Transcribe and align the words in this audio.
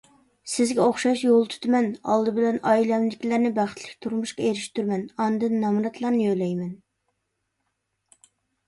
سىزگە 0.51 0.85
ئوخشاش 0.85 1.19
يول 1.25 1.45
تۇتىمەن، 1.51 1.89
ئالدى 2.13 2.33
بىلەن 2.39 2.57
ئائىلەمدىكىلەرنى 2.71 3.53
بەختلىك 3.61 4.01
تۇرمۇشقا 4.07 4.49
ئېرىشتۈرىمەن، 4.49 5.05
ئاندىن 5.27 5.55
نامراتلارنى 5.67 6.25
يۆلەيمەن. 6.27 6.75